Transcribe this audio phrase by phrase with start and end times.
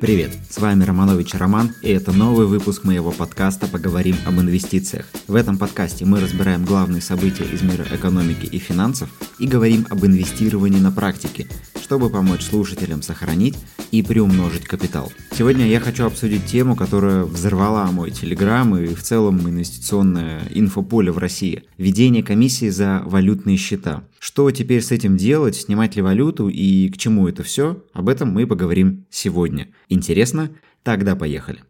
[0.00, 5.06] Привет, с вами Романович Роман, и это новый выпуск моего подкаста «Поговорим об инвестициях».
[5.26, 10.06] В этом подкасте мы разбираем главные события из мира экономики и финансов и говорим об
[10.06, 11.48] инвестировании на практике,
[11.88, 13.56] чтобы помочь слушателям сохранить
[13.92, 15.10] и приумножить капитал.
[15.32, 21.16] Сегодня я хочу обсудить тему, которая взорвала мой телеграм и в целом инвестиционное инфополе в
[21.16, 21.64] России.
[21.78, 24.04] Введение комиссии за валютные счета.
[24.18, 28.32] Что теперь с этим делать, снимать ли валюту и к чему это все, об этом
[28.32, 29.68] мы поговорим сегодня.
[29.88, 30.50] Интересно?
[30.82, 31.60] Тогда поехали.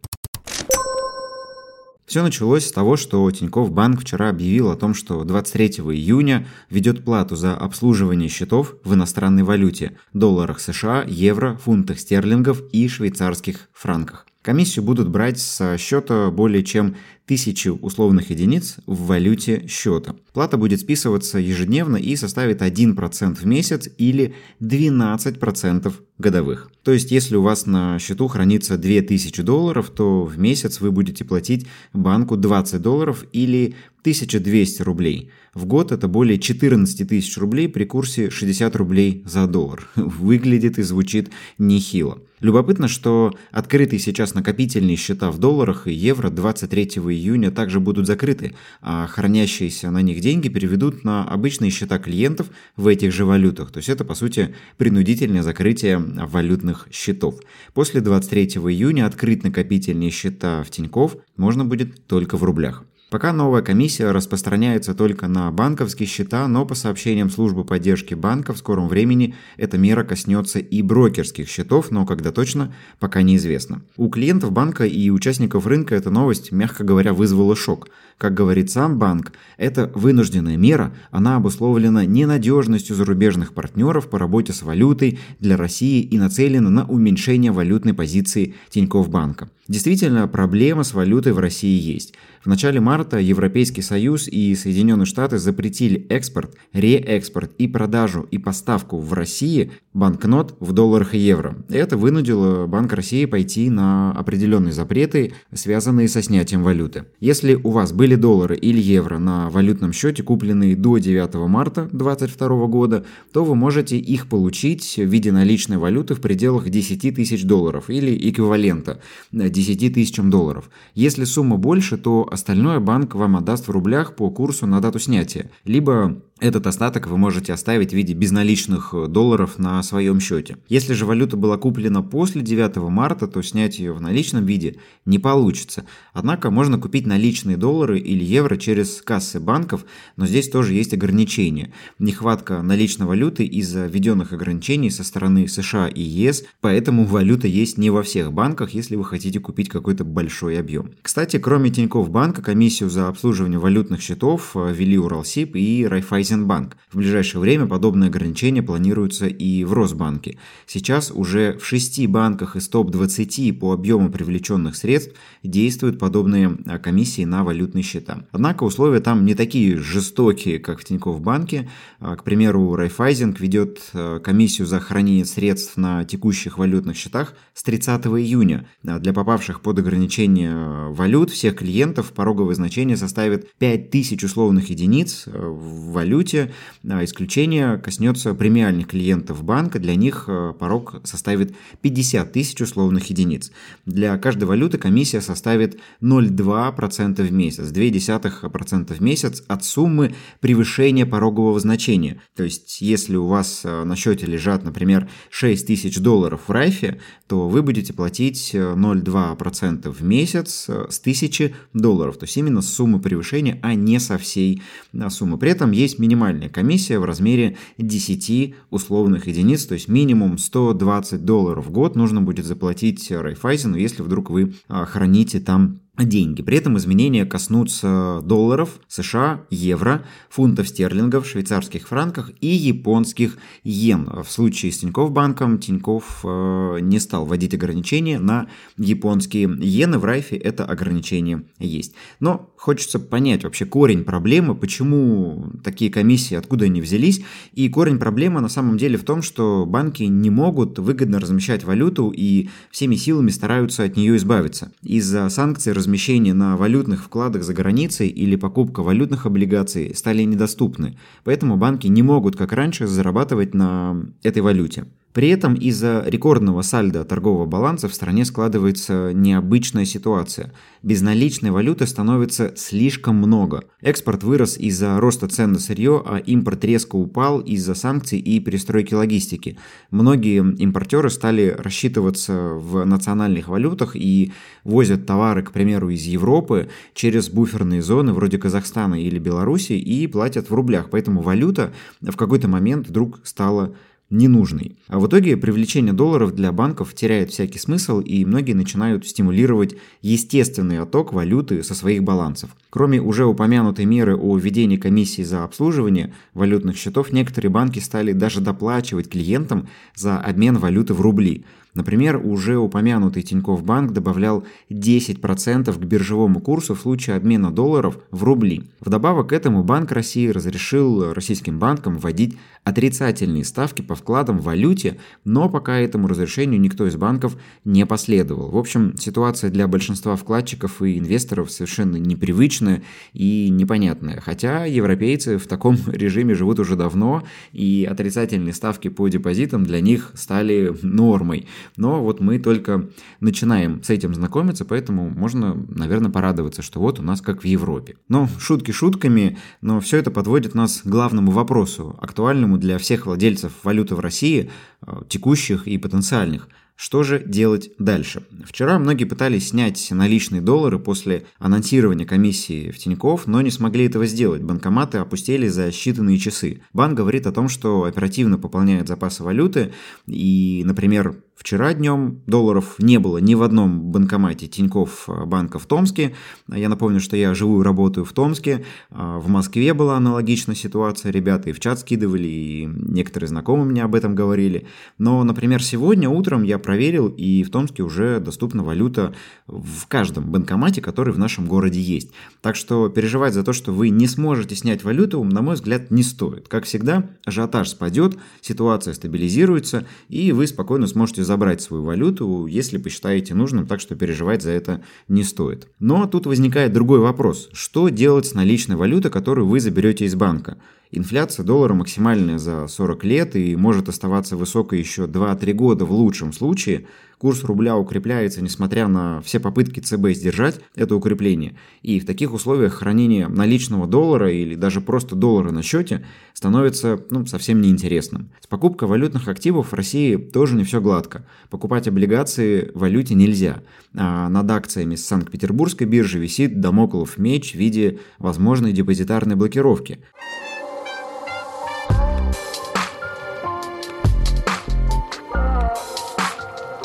[2.09, 7.05] Все началось с того, что Тинькофф Банк вчера объявил о том, что 23 июня ведет
[7.05, 14.28] плату за обслуживание счетов в иностранной валюте– долларах США, евро, фунтах стерлингов и швейцарских франках.
[14.43, 16.95] Комиссию будут брать со счета более чем
[17.27, 20.15] тысячи условных единиц в валюте счета.
[20.33, 26.71] Плата будет списываться ежедневно и составит 1% в месяц или 12% годовых.
[26.83, 31.25] То есть, если у вас на счету хранится 2000 долларов, то в месяц вы будете
[31.25, 33.75] платить банку 20 долларов или
[34.13, 35.31] 1200 рублей.
[35.53, 39.89] В год это более 14 тысяч рублей при курсе 60 рублей за доллар.
[39.97, 42.19] Выглядит и звучит нехило.
[42.41, 48.55] Любопытно, что открытые сейчас накопительные счета в долларах и евро 23 июня также будут закрыты,
[48.81, 53.73] а хранящиеся на них деньги переведут на обычные счета клиентов в этих же валютах.
[53.73, 57.41] То есть это, по сути, принудительное закрытие валютных счетов.
[57.75, 62.85] После 23 июня открыть накопительные счета в Тинькофф можно будет только в рублях.
[63.11, 68.59] Пока новая комиссия распространяется только на банковские счета, но по сообщениям службы поддержки банка в
[68.59, 73.81] скором времени эта мера коснется и брокерских счетов, но когда точно, пока неизвестно.
[73.97, 77.89] У клиентов банка и участников рынка эта новость, мягко говоря, вызвала шок.
[78.19, 84.61] Как говорит сам банк, это вынужденная мера, она обусловлена ненадежностью зарубежных партнеров по работе с
[84.61, 89.49] валютой для России и нацелена на уменьшение валютной позиции Тинькофф банка.
[89.69, 92.15] Действительно, проблема с валютой в России есть.
[92.49, 98.99] В начале марта Европейский Союз и Соединенные Штаты запретили экспорт, реэкспорт и продажу и поставку
[99.01, 101.59] в России банкнот в долларах и евро.
[101.69, 107.05] Это вынудило Банк России пойти на определенные запреты, связанные со снятием валюты.
[107.21, 112.67] Если у вас были доллары или евро на валютном счете, купленные до 9 марта 2022
[112.69, 117.91] года, то вы можете их получить в виде наличной валюты в пределах 10 тысяч долларов
[117.91, 119.01] или эквивалента
[119.33, 120.71] 10 тысячам долларов.
[120.95, 125.51] Если сумма больше, то остальное банк вам отдаст в рублях по курсу на дату снятия,
[125.65, 130.57] либо этот остаток вы можете оставить в виде безналичных э, долларов на своем счете.
[130.69, 135.19] Если же валюта была куплена после 9 марта, то снять ее в наличном виде не
[135.19, 135.85] получится.
[136.13, 139.85] Однако можно купить наличные доллары или евро через кассы банков,
[140.17, 141.73] но здесь тоже есть ограничения.
[141.99, 147.91] Нехватка наличной валюты из-за введенных ограничений со стороны США и ЕС, поэтому валюта есть не
[147.91, 150.93] во всех банках, если вы хотите купить какой-то большой объем.
[151.03, 156.77] Кстати, кроме Тинькофф банка, комиссию за обслуживание валютных счетов э, ввели Уралсиб и Райфайзен Райзенбанк.
[156.91, 160.39] В ближайшее время подобные ограничения планируются и в Росбанке.
[160.67, 167.25] Сейчас уже в шести банках из топ-20 по объему привлеченных средств действуют подобные а, комиссии
[167.25, 168.27] на валютные счета.
[168.33, 171.69] Однако условия там не такие жестокие, как в Тинькофф банке.
[172.01, 177.63] А, к примеру, Райфайзинг ведет а, комиссию за хранение средств на текущих валютных счетах с
[177.63, 178.67] 30 июня.
[178.83, 186.53] Для попавших под ограничение валют всех клиентов пороговое значение составит 5000 условных единиц в валюте.
[186.89, 189.79] А, исключение коснется премиальных клиентов банка.
[189.79, 193.51] Для них э, порог составит 50 тысяч условных единиц.
[193.87, 201.61] Для каждой валюты комиссия составит 0,2% в месяц, 0,2% в месяц от суммы превышения порогового
[201.61, 202.21] значения.
[202.37, 207.01] То есть, если у вас э, на счете лежат, например, 6 тысяч долларов в Райфе,
[207.27, 212.17] то вы будете платить 0,2% э, в месяц с 1000 долларов.
[212.17, 214.63] То есть, именно с суммы превышения, а не со всей
[215.09, 215.39] суммы.
[215.39, 221.67] При этом есть минимальная комиссия в размере 10 условных единиц, то есть минимум 120 долларов
[221.67, 226.43] в год нужно будет заплатить Райфайзену, если вдруг вы а, храните там деньги.
[226.43, 234.09] При этом изменения коснутся долларов, США, евро, фунтов стерлингов, швейцарских франках и японских йен.
[234.25, 239.99] В случае с Тинькофф банком Тинькофф э, не стал вводить ограничения на японские иены.
[239.99, 241.95] В Райфе это ограничение есть.
[242.21, 247.23] Но хочется понять вообще корень проблемы, почему такие комиссии, откуда они взялись.
[247.53, 252.13] И корень проблемы на самом деле в том, что банки не могут выгодно размещать валюту
[252.15, 254.73] и всеми силами стараются от нее избавиться.
[254.83, 261.57] Из-за санкций размещение на валютных вкладах за границей или покупка валютных облигаций стали недоступны, поэтому
[261.57, 264.85] банки не могут, как раньше, зарабатывать на этой валюте.
[265.19, 270.53] При этом из-за рекордного сальда торгового баланса в стране складывается необычная ситуация.
[270.85, 273.65] Безналичной валюты становится слишком много.
[273.81, 278.95] Экспорт вырос из-за роста цен на сырье, а импорт резко упал из-за санкций и перестройки
[278.95, 279.59] логистики.
[279.91, 284.31] Многие импортеры стали рассчитываться в национальных валютах и
[284.63, 290.49] возят товары, к примеру, из Европы через буферные зоны вроде Казахстана или Беларуси и платят
[290.49, 290.91] в рублях.
[290.91, 291.73] Поэтому валюта
[292.03, 293.75] в какой-то момент вдруг стала
[294.11, 294.77] ненужный.
[294.89, 300.81] А в итоге привлечение долларов для банков теряет всякий смысл, и многие начинают стимулировать естественный
[300.81, 302.57] отток валюты со своих балансов.
[302.71, 308.41] Кроме уже упомянутой меры о введении комиссии за обслуживание валютных счетов, некоторые банки стали даже
[308.41, 315.85] доплачивать клиентам за обмен валюты в рубли– Например, уже упомянутый Тинькофф Банк добавлял 10% к
[315.85, 318.65] биржевому курсу в случае обмена долларов в рубли.
[318.81, 324.99] Вдобавок к этому Банк России разрешил российским банкам вводить отрицательные ставки по вкладам в валюте,
[325.25, 328.51] но пока этому разрешению никто из банков не последовал.
[328.51, 332.83] В общем, ситуация для большинства вкладчиков и инвесторов совершенно непривычная
[333.13, 334.21] и непонятная.
[334.21, 337.23] Хотя европейцы в таком режиме живут уже давно,
[337.53, 341.47] и отрицательные ставки по депозитам для них стали нормой.
[341.77, 342.89] Но вот мы только
[343.21, 347.97] начинаем с этим знакомиться, поэтому можно, наверное, порадоваться, что вот у нас как в Европе.
[348.09, 353.53] Но шутки шутками, но все это подводит нас к главному вопросу, актуальному для всех владельцев
[353.63, 354.51] валюты в России,
[354.87, 356.49] э, текущих и потенциальных–
[356.79, 358.23] что же делать дальше?
[358.45, 364.07] Вчера многие пытались снять наличные доллары после анонсирования комиссии в Тинькофф, но не смогли этого
[364.07, 364.43] сделать.
[364.43, 366.63] Банкоматы опустили за считанные часы.
[366.73, 369.73] Банк говорит о том, что оперативно пополняет запасы валюты
[370.07, 376.17] и, например, Вчера днем долларов не было ни в одном банкомате Тинькофф банка в Томске.
[376.53, 378.65] Я напомню, что я живу и работаю в Томске.
[378.91, 381.13] А, в Москве была аналогичная ситуация.
[381.13, 384.67] Ребята и в чат скидывали, и некоторые знакомые мне об этом говорили.
[384.99, 389.15] Но, например, сегодня утром я проверил, и в Томске уже доступна валюта
[389.47, 392.11] в каждом банкомате, который в нашем городе есть.
[392.41, 396.03] Так что переживать за то, что вы не сможете снять валюту, на мой взгляд, не
[396.03, 396.49] стоит.
[396.49, 403.35] Как всегда, ажиотаж спадет, ситуация стабилизируется, и вы спокойно сможете забрать свою валюту, если посчитаете
[403.35, 405.69] нужным, так что переживать за это не стоит.
[405.79, 407.49] Но тут возникает другой вопрос.
[407.53, 410.59] Что делать с наличной валютой, которую вы заберете из банка?
[410.91, 416.33] Инфляция доллара максимальная за 40 лет и может оставаться высокой еще 2-3 года в лучшем
[416.33, 416.87] случае.
[417.19, 421.57] Курс рубля укрепляется, несмотря на все попытки ЦБ сдержать это укрепление.
[421.83, 427.27] И в таких условиях хранение наличного доллара или даже просто доллара на счете становится ну,
[427.27, 428.31] совсем неинтересным.
[428.41, 431.27] С покупкой валютных активов в России тоже не все гладко.
[431.51, 433.63] Покупать облигации в валюте нельзя.
[433.97, 439.99] А над акциями с Санкт-Петербургской биржи висит домоклов меч в виде возможной депозитарной блокировки.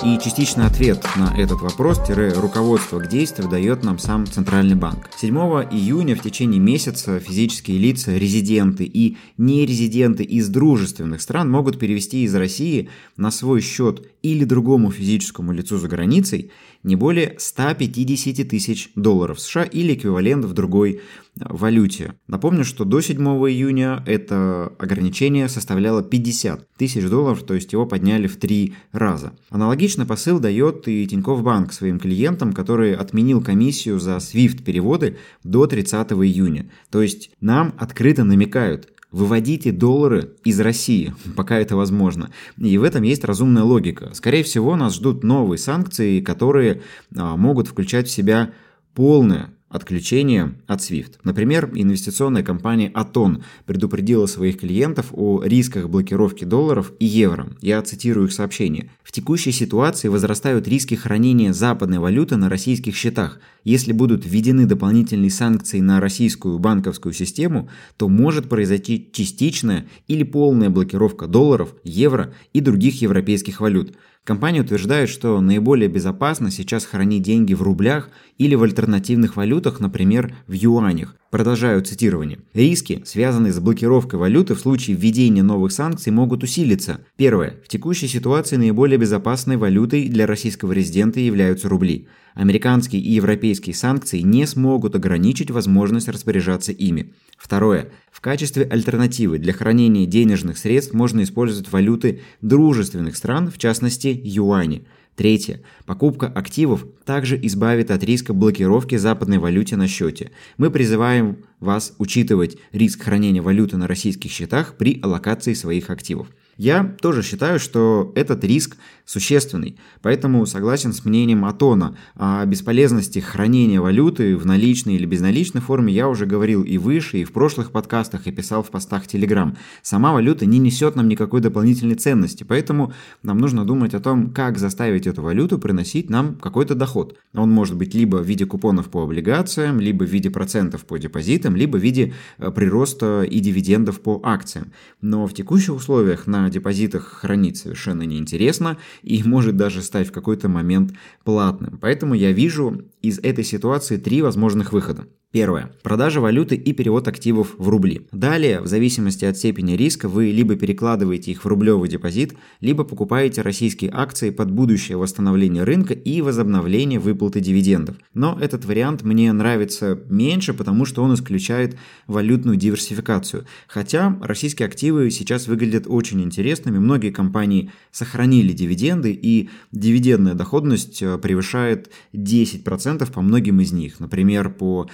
[0.06, 5.10] И частичный ответ на этот вопрос-руководство к действию дает нам сам Центральный банк.
[5.16, 5.34] 7
[5.72, 12.36] июня в течение месяца физические лица, резиденты и нерезиденты из дружественных стран могут перевести из
[12.36, 16.52] России на свой счет или другому физическому лицу за границей
[16.84, 21.00] не более 150 тысяч долларов США или эквивалент в другой
[21.36, 22.14] валюте.
[22.28, 28.28] Напомню, что до 7 июня это ограничение составляло 50 тысяч долларов, то есть его подняли
[28.28, 29.34] в три раза.
[29.50, 36.12] Аналогичный посыл дает и Тинькофф Банк своим клиентам, который отменил комиссию за SWIFT-переводы до 30
[36.12, 36.70] июня.
[36.92, 42.32] То есть нам открыто намекают, Выводите доллары из России, пока это возможно.
[42.58, 44.10] И в этом есть разумная логика.
[44.16, 46.82] Скорее всего, нас ждут новые санкции, которые
[47.16, 48.54] а, могут включать в себя
[48.96, 51.16] полное отключение от SWIFT.
[51.24, 57.50] Например, инвестиционная компания Aton предупредила своих клиентов о рисках блокировки долларов и евро.
[57.60, 58.92] Я цитирую их сообщение.
[59.04, 63.40] В текущей ситуации возрастают риски хранения западной валюты на российских счетах.
[63.64, 70.70] Если будут введены дополнительные санкции на российскую банковскую систему, то может произойти частичная или полная
[70.70, 73.96] блокировка долларов, евро и других европейских валют.
[74.24, 80.34] Компания утверждает, что наиболее безопасно сейчас хранить деньги в рублях или в альтернативных валютах, например,
[80.48, 81.18] в юанях.
[81.34, 82.38] Продолжаю цитирование.
[82.54, 87.00] Риски, связанные с блокировкой валюты в случае введения новых санкций, могут усилиться.
[87.16, 87.56] Первое.
[87.66, 92.08] В текущей ситуации наиболее безопасной валютой для российского резидента являются рубли.
[92.36, 97.14] Американские и европейские санкции не смогут ограничить возможность распоряжаться ими.
[97.36, 97.90] Второе.
[98.12, 104.86] В качестве альтернативы для хранения денежных средств можно использовать валюты дружественных стран, в частности юани.
[105.16, 105.62] Третье.
[105.86, 110.32] Покупка активов также избавит от риска блокировки западной валюте на счете.
[110.58, 116.30] Мы призываем вас учитывать риск хранения валюты на российских счетах при аллокации своих активов.
[116.58, 123.82] Я тоже считаю, что этот риск существенный, поэтому согласен с мнением Атона о бесполезности хранения
[123.82, 128.28] валюты в наличной или безналичной форме я уже говорил и выше, и в прошлых подкастах,
[128.28, 129.56] и писал в постах Telegram.
[129.82, 132.94] Сама валюта не несет нам никакой дополнительной ценности, поэтому
[133.24, 137.18] нам нужно думать о том, как заставить эту валюту приносить нам какой-то доход.
[137.34, 141.56] Он может быть либо в виде купонов по облигациям, либо в виде процентов по депозитам,
[141.56, 144.72] либо в виде э, прироста и дивидендов по акциям.
[145.02, 150.50] Но в текущих условиях на депозитах хранить совершенно неинтересно и может даже стать в какой-то
[150.50, 151.78] момент платным.
[151.80, 155.08] Поэтому я вижу из этой ситуации три возможных выхода.
[155.34, 155.72] Первое.
[155.82, 158.06] Продажа валюты и перевод активов в рубли.
[158.12, 163.42] Далее, в зависимости от степени риска, вы либо перекладываете их в рублевый депозит, либо покупаете
[163.42, 167.96] российские акции под будущее восстановление рынка и возобновление выплаты дивидендов.
[168.14, 173.46] Но этот вариант мне нравится меньше, потому что он исключает валютную диверсификацию.
[173.68, 181.18] Хотя российские активы сейчас выглядят очень интересными, многие компании сохранили дивиденды и дивидендная доходность э,
[181.18, 184.00] превышает 10% по многим из них.
[184.00, 184.88] Например, по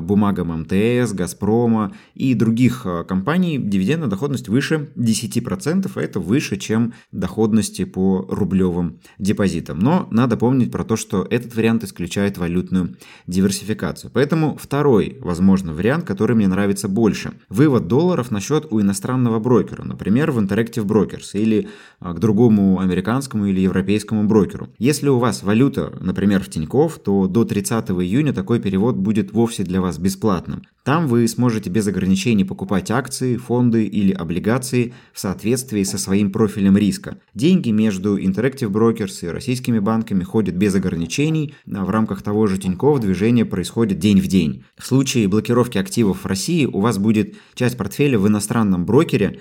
[0.00, 6.94] бумагам МТС, Газпрома и других э, компаний дивидендная доходность выше 10%, а это выше, чем
[7.12, 9.78] доходности по рублевым депозитам.
[9.78, 14.10] Но надо помнить про то, что этот вариант исключает валютную диверсификацию.
[14.12, 17.32] Поэтому второй, возможно, вариант, который мне нравится больше.
[17.48, 21.68] Вывод долларов на счет у иностранного брокера, например, в Interactive Brokers или
[22.00, 24.68] э, к другому американскому или европейскому брокеру.
[24.78, 29.64] Если у вас валюта, например, в Тинькофф, то до 30 июня такой перевод будет вовсе
[29.64, 30.62] для вас бесплатным.
[30.84, 36.76] Там вы сможете без ограничений покупать акции, фонды или облигации в соответствии со своим профилем
[36.76, 37.18] риска.
[37.34, 42.58] Деньги между Interactive Brokers и российскими банками ходят без ограничений, а в рамках того же
[42.58, 44.64] Тинькофф движение происходит день в день.
[44.78, 49.40] В случае блокировки активов в России у вас будет часть портфеля в иностранном брокере,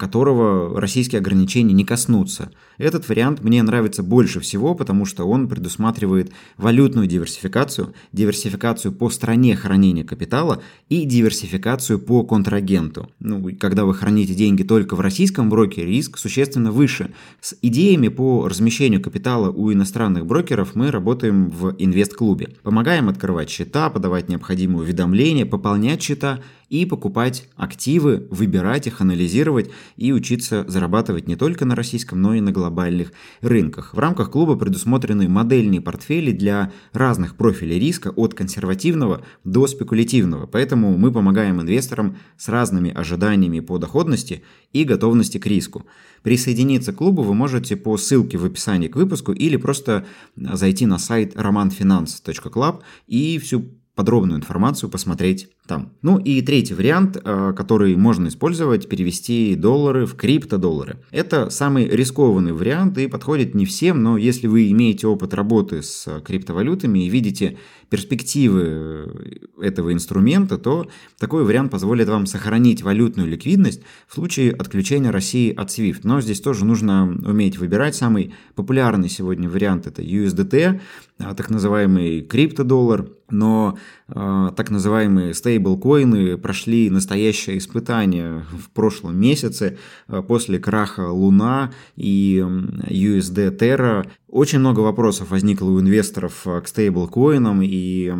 [0.00, 2.50] которого российские ограничения не коснутся.
[2.76, 9.45] Этот вариант мне нравится больше всего, потому что он предусматривает валютную диверсификацию, диверсификацию по стране
[9.54, 13.10] хранения капитала, и диверсификацию по контрагенту.
[13.20, 17.12] Ну, когда вы храните деньги только в российском брокере, риск существенно выше.
[17.40, 22.48] С идеями по размещению капитала у иностранных брокеров мы работаем в инвест-клубе.
[22.62, 30.12] Помогаем открывать счета, подавать необходимые уведомления, пополнять счета и покупать активы, выбирать их, анализировать и
[30.12, 33.94] учиться зарабатывать не только на российском, но и на глобальных рынках.
[33.94, 40.96] В рамках клуба предусмотрены модельные портфели для разных профилей риска от консервативного до спекулятивного, поэтому
[40.96, 44.42] мы помогаем инвесторам с разными ожиданиями по доходности
[44.72, 45.86] и готовности к риску.
[46.22, 50.04] Присоединиться к клубу вы можете по ссылке в описании к выпуску или просто
[50.34, 53.66] зайти на сайт romanfinance.club и всю
[53.96, 55.90] подробную информацию посмотреть там.
[56.02, 60.98] Ну и третий вариант, э, который можно использовать, перевести доллары в криптодоллары.
[61.10, 66.20] Это самый рискованный вариант и подходит не всем, но если вы имеете опыт работы с
[66.20, 67.56] криптовалютами и видите
[67.88, 70.88] перспективы этого инструмента, то
[71.18, 76.00] такой вариант позволит вам сохранить валютную ликвидность в случае отключения России от SWIFT.
[76.02, 77.94] Но здесь тоже нужно уметь выбирать.
[77.94, 80.80] Самый популярный сегодня вариант это USDT,
[81.18, 90.22] так называемый криптодоллар, но э, так называемые стейблкоины прошли настоящее испытание в прошлом месяце э,
[90.22, 94.06] после краха Луна и USD Terra.
[94.28, 98.12] Очень много вопросов возникло у инвесторов э, к стейблкоинам, и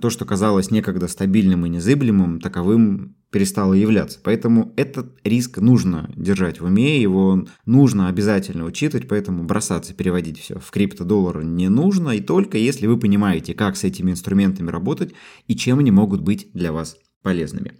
[0.00, 4.20] то, что казалось некогда стабильным и незыблемым, таковым перестало являться.
[4.22, 10.60] Поэтому этот риск нужно держать в уме, его нужно обязательно учитывать, поэтому бросаться, переводить все
[10.60, 15.14] в криптодоллары не нужно, и только если вы понимаете, как с этими инструментами работать
[15.48, 17.72] и чем они могут быть для вас полезными.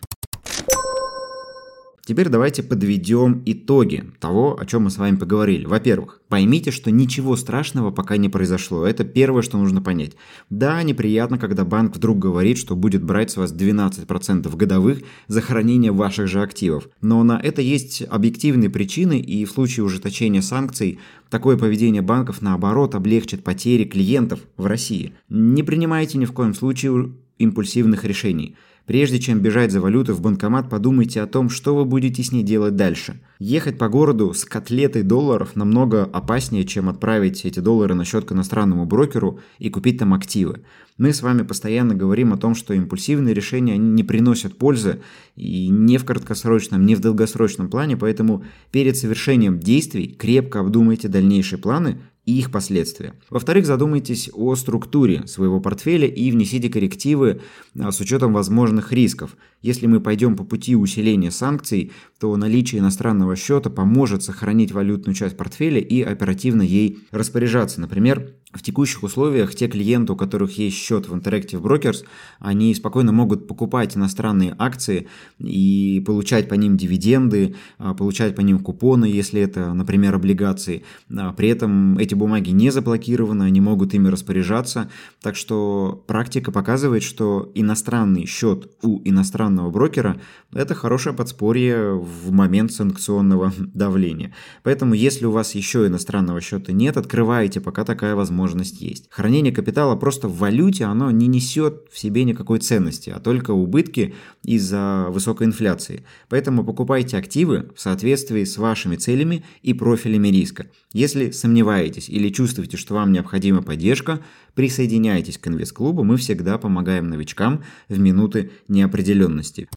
[2.07, 5.65] Теперь давайте подведем итоги того, о чем мы с вами поговорили.
[5.65, 8.85] Во-первых, поймите, что ничего страшного пока не произошло.
[8.85, 10.13] Это первое, что нужно понять.
[10.51, 15.93] Да, неприятно, когда банк вдруг говорит, что будет брать с вас 12% годовых за хранение
[15.93, 16.91] ваших же активов.
[17.01, 20.99] Но на это есть объективные причины, и в случае ужесточения санкций
[21.31, 25.15] такое поведение банков, наоборот, облегчит потери клиентов в России.
[25.31, 28.57] Не принимайте ни в коем случае импульсивных решений.
[28.87, 32.43] Прежде чем бежать за валютой в банкомат, подумайте о том, что вы будете с ней
[32.43, 33.19] делать дальше.
[33.39, 38.33] Ехать по городу с котлетой долларов намного опаснее, чем отправить эти доллары на счет к
[38.33, 40.65] иностранному брокеру и купить там активы.
[40.99, 45.01] Мы с вами постоянно говорим о том, что импульсивные решения они не приносят пользы
[45.35, 51.59] и не в краткосрочном, не в долгосрочном плане, поэтому перед совершением действий крепко обдумайте дальнейшие
[51.59, 53.15] планы и их последствия.
[53.31, 57.41] Во-вторых, задумайтесь о структуре своего портфеля и внесите коррективы
[57.79, 59.37] а, с учетом возможных рисков.
[59.61, 65.37] Если мы пойдем по пути усиления санкций, то наличие иностранного счета поможет сохранить валютную часть
[65.37, 67.81] портфеля и оперативно ей распоряжаться.
[67.81, 72.05] Например, в текущих условиях те клиенты, у которых есть счет в Interactive Brokers,
[72.39, 75.09] они спокойно могут покупать иностранные акции
[75.39, 80.85] и получать по ним дивиденды, а, получать по ним купоны, если это, например, облигации.
[81.15, 84.89] А, при этом эти бумаги не заблокированы, они могут ими распоряжаться.
[85.21, 90.21] Так что практика показывает, что иностранный счет у иностранного брокера–
[90.53, 94.33] это хорошее подспорье в момент санкционного давления.
[94.63, 99.07] Поэтому, если у вас еще иностранного счета нет, открывайте, пока такая возможность возможность есть.
[99.11, 104.15] Хранение капитала просто в валюте, оно не несет в себе никакой ценности, а только убытки
[104.45, 106.05] из-за высокой инфляции.
[106.29, 110.67] Поэтому покупайте активы в соответствии с вашими целями и профилями риска.
[110.93, 114.21] Если сомневаетесь или чувствуете, что вам необходима поддержка,
[114.55, 119.69] присоединяйтесь к инвест-клубу, мы всегда помогаем новичкам в минуты неопределенности.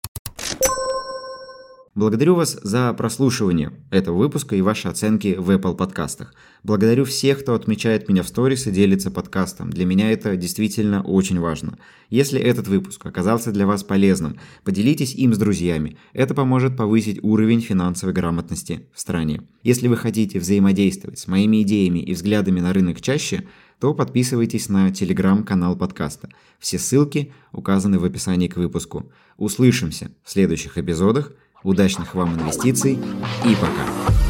[1.97, 6.35] Благодарю вас за прослушивание этого выпуска и ваши оценки в Apple подкастах.
[6.61, 9.71] Благодарю всех, кто отмечает меня в сторис и делится подкастом.
[9.71, 11.79] Для меня это действительно очень важно.
[12.11, 15.97] Если этот выпуск оказался для вас полезным, поделитесь им с друзьями.
[16.13, 19.41] Это поможет повысить уровень финансовой грамотности в стране.
[19.63, 23.45] Если вы хотите взаимодействовать с моими идеями и взглядами на рынок чаще,
[23.79, 26.29] то подписывайтесь на телеграм-канал подкаста.
[26.59, 29.11] Все ссылки указаны в описании к выпуску.
[29.37, 31.31] Услышимся в следующих эпизодах–
[31.63, 32.99] Удачных вам инвестиций
[33.45, 34.26] и пока!